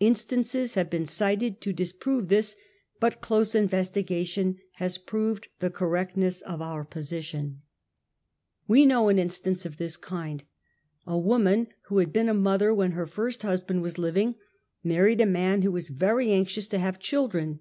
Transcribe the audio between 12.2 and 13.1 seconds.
a mother when her